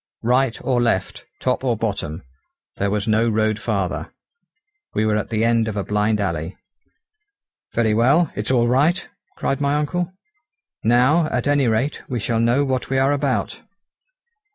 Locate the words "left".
0.81-1.25